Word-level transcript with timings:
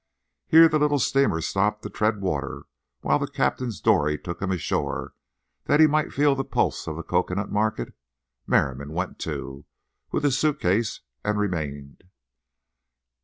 Here 0.47 0.67
the 0.67 0.79
little 0.79 0.97
steamer 0.97 1.41
stopped 1.41 1.83
to 1.83 1.89
tread 1.91 2.21
water 2.21 2.63
while 3.01 3.19
the 3.19 3.27
captain's 3.27 3.79
dory 3.79 4.17
took 4.17 4.41
him 4.41 4.49
ashore 4.49 5.13
that 5.65 5.79
he 5.79 5.85
might 5.85 6.11
feel 6.11 6.33
the 6.33 6.43
pulse 6.43 6.87
of 6.87 6.95
the 6.95 7.03
cocoanut 7.03 7.51
market. 7.51 7.93
Merriam 8.47 8.89
went 8.89 9.19
too, 9.19 9.65
with 10.11 10.23
his 10.23 10.39
suit 10.39 10.59
case, 10.59 11.01
and 11.23 11.37
remained. 11.37 12.03